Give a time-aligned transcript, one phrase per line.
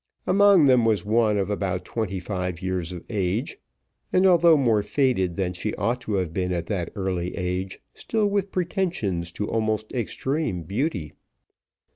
[0.25, 3.59] Among them was one about twenty five years of age,
[4.11, 8.25] and although more faded than she ought to have been at that early age, still
[8.25, 11.13] with pretensions to almost extreme beauty.